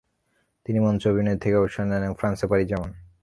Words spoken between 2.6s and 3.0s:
জমান।